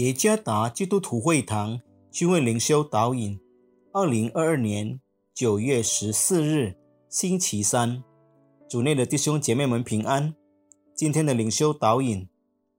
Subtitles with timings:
[0.00, 1.78] 耶加达基督徒会堂
[2.10, 3.38] 聚会灵修导引，
[3.92, 4.98] 二零二二年
[5.34, 6.74] 九月十四日，
[7.10, 8.02] 星期三，
[8.66, 10.34] 主内的弟兄姐妹们平安。
[10.94, 12.26] 今天的灵修导引，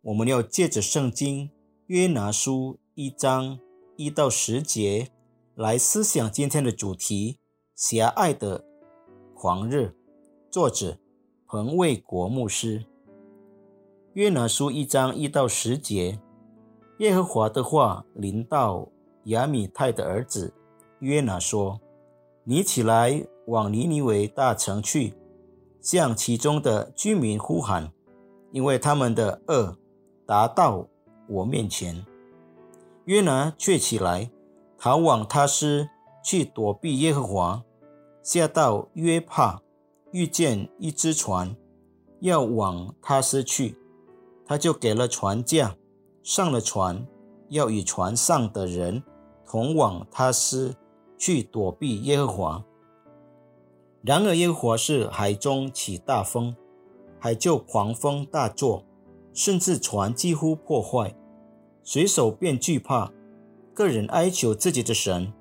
[0.02, 1.52] 我们要借着圣经
[1.86, 3.60] 约拿书一章
[3.98, 5.10] 一到十节
[5.54, 7.38] 来思想今天的主题：
[7.76, 8.66] 狭隘的
[9.36, 9.94] 狂热。
[10.50, 10.98] 作者
[11.46, 12.84] 彭卫国牧师。
[14.14, 16.20] 约拿书一章一到十节。
[17.02, 18.88] 耶和华的话临到
[19.24, 20.54] 亚米泰的儿子
[21.00, 21.82] 约拿说
[22.46, 25.16] ：“你起来往尼尼微大城去，
[25.82, 27.92] 向其中的居民呼喊，
[28.52, 29.76] 因为他们的恶
[30.28, 30.86] 达到
[31.28, 32.06] 我面前。”
[33.06, 34.30] 约拿却起来
[34.78, 35.90] 逃往他斯
[36.24, 37.64] 去躲避耶和华，
[38.22, 39.64] 下到约帕，
[40.12, 41.56] 遇见一只船
[42.20, 43.76] 要往他斯去，
[44.46, 45.76] 他就给了船价。
[46.24, 47.08] 上了船，
[47.50, 49.04] 要与船上的人
[49.46, 50.76] 同往他斯
[51.18, 52.66] 去躲避耶和华。
[54.04, 56.56] 然而耶和华是海中起大风，
[57.20, 58.84] 海就狂风大作，
[59.34, 61.16] 甚至船几乎破坏，
[61.84, 63.12] 水手便惧怕，
[63.74, 65.34] 个人哀求自己的神。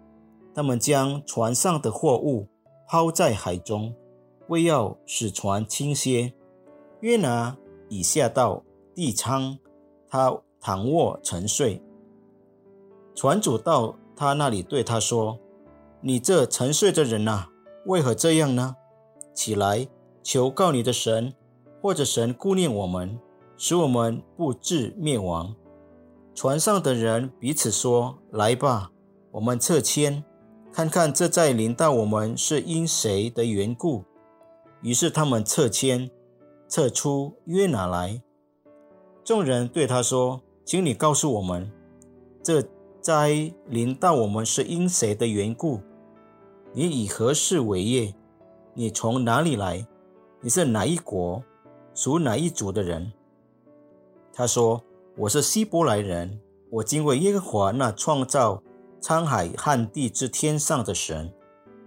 [0.54, 2.48] 他们将船上的货物
[2.88, 3.94] 抛在海中，
[4.48, 6.32] 为要使船倾斜。
[7.00, 7.56] 约拿
[7.88, 8.64] 已下到
[8.94, 9.58] 地舱，
[10.08, 10.42] 他。
[10.62, 11.82] 躺卧沉睡，
[13.14, 15.38] 船主到他那里对他说
[16.02, 17.46] ：“你这沉睡的人呐，
[17.86, 18.76] 为何这样呢？
[19.32, 19.88] 起来，
[20.22, 21.32] 求告你的神，
[21.80, 23.18] 或者神顾念我们，
[23.56, 25.54] 使我们不致灭亡。”
[26.36, 28.90] 船上的人彼此说：“来吧，
[29.30, 30.22] 我们撤迁，
[30.70, 34.04] 看看这再临到我们是因谁的缘故。”
[34.82, 36.10] 于是他们撤迁，
[36.68, 38.22] 撤出约拿来。
[39.24, 40.42] 众人对他说。
[40.64, 41.70] 请你告诉我们，
[42.42, 42.62] 这
[43.00, 45.80] 灾临到我们是因谁的缘故？
[46.72, 48.14] 你以何事为业？
[48.74, 49.86] 你从哪里来？
[50.40, 51.42] 你是哪一国？
[51.92, 53.12] 属哪一族的人？
[54.32, 54.82] 他说
[55.18, 56.40] ：“我是希伯来人，
[56.70, 58.62] 我敬畏耶和华那创造
[59.02, 61.32] 沧海旱地之天上的神。”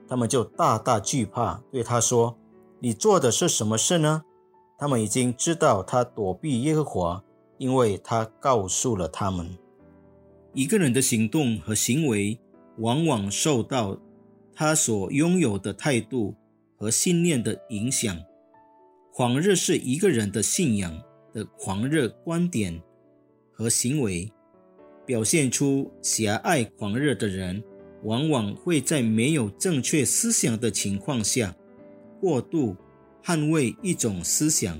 [0.09, 2.35] 他们就大大惧怕，对他说
[2.79, 4.23] ：“你做的是什么事呢？”
[4.77, 7.23] 他们已经知道他躲避耶和华。
[7.57, 9.57] 因为他告诉了他们，
[10.53, 12.39] 一个人的行动和行为
[12.77, 13.97] 往往受到
[14.53, 16.35] 他所拥有的态度
[16.75, 18.17] 和信念的影响。
[19.13, 20.99] 狂热是一个人的信仰
[21.31, 22.81] 的狂热观点
[23.51, 24.31] 和行为，
[25.05, 27.63] 表现出狭隘狂热的人，
[28.03, 31.55] 往往会在没有正确思想的情况下，
[32.19, 32.75] 过度
[33.23, 34.77] 捍卫一种思想、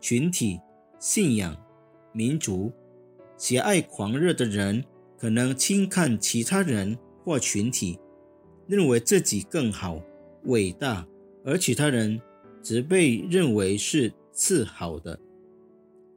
[0.00, 0.60] 群体、
[0.98, 1.56] 信仰。
[2.18, 2.72] 民族
[3.36, 4.84] 狭隘狂热的人，
[5.16, 7.96] 可能轻看其他人或群体，
[8.66, 10.02] 认为自己更好、
[10.46, 11.06] 伟大，
[11.44, 12.20] 而其他人
[12.60, 15.16] 则被认为是次好的。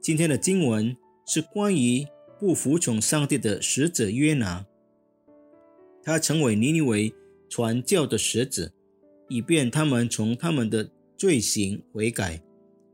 [0.00, 2.04] 今天的经文是关于
[2.40, 4.66] 不服从上帝的使者约拿，
[6.02, 7.14] 他成为尼尼微
[7.48, 8.72] 传教的使者，
[9.28, 12.42] 以便他们从他们的罪行悔改。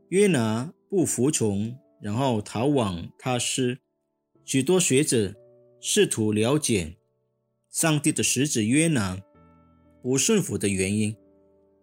[0.09, 1.75] 约拿不服从。
[2.01, 3.79] 然后逃往他师。
[4.45, 5.35] 许多学者
[5.79, 6.95] 试图了解
[7.69, 9.21] 上帝的使者约拿
[10.01, 11.15] 不顺服的原因。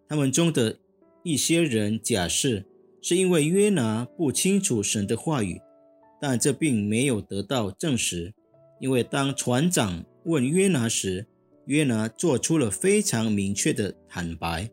[0.09, 0.79] 他们中的
[1.23, 2.65] 一些人假设
[3.01, 5.61] 是因为约拿不清楚神的话语，
[6.21, 8.35] 但这并没有得到证实。
[8.81, 11.27] 因为当船长问约拿时，
[11.67, 14.71] 约拿做出了非常明确的坦白：“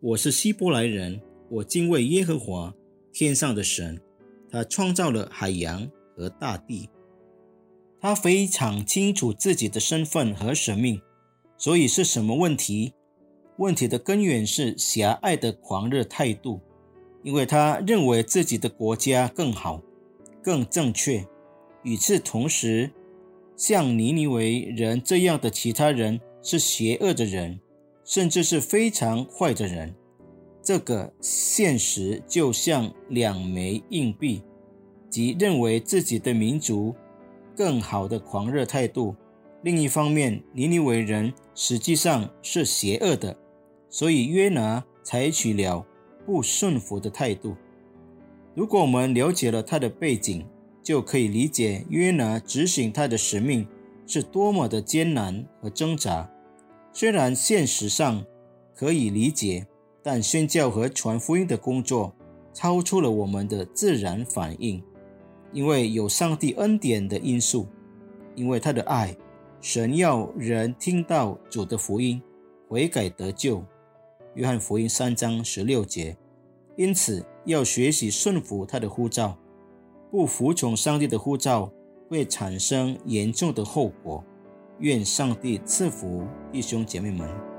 [0.00, 1.20] 我是希伯来人，
[1.50, 2.74] 我敬畏耶和华
[3.12, 4.00] 天上的神。”
[4.54, 6.88] 他创造了海洋和大地，
[8.00, 11.02] 他非常清楚自己的身份和使命。
[11.56, 12.94] 所以是什么问题？
[13.56, 16.60] 问题的根源是狭隘的狂热态度，
[17.24, 19.82] 因为他认为自己的国家更好、
[20.40, 21.26] 更正确。
[21.82, 22.92] 与此同时，
[23.56, 27.58] 像尼尼维人这样的其他人是邪恶的人，
[28.04, 29.96] 甚至是非常坏的人。
[30.64, 34.42] 这个现实就像两枚硬币，
[35.10, 36.94] 即认为自己的民族
[37.54, 39.14] 更好的狂热态度。
[39.60, 43.36] 另一方面，尼尼微人实际上是邪恶的，
[43.90, 45.86] 所以约拿采取了
[46.24, 47.54] 不顺服的态度。
[48.54, 50.46] 如果我们了解了他的背景，
[50.82, 53.66] 就可以理解约拿执行他的使命
[54.06, 56.30] 是多么的艰难和挣扎。
[56.90, 58.24] 虽然现实上
[58.74, 59.66] 可以理解。
[60.04, 62.14] 但宣教和传福音的工作
[62.52, 64.84] 超出了我们的自然反应，
[65.50, 67.66] 因为有上帝恩典的因素。
[68.34, 69.16] 因为他的爱，
[69.60, 72.20] 神要人听到主的福音，
[72.68, 73.64] 悔改得救。
[74.34, 76.16] 约翰福音三章十六节。
[76.76, 79.38] 因此，要学习顺服他的呼召，
[80.10, 81.72] 不服从上帝的呼召，
[82.10, 84.22] 会产生严重的后果。
[84.80, 87.53] 愿上帝赐福弟兄姐妹们。